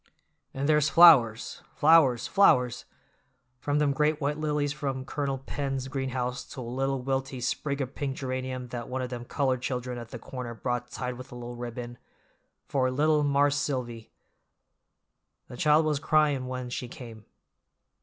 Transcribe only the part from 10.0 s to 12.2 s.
the corner brought tied with a white ribbon,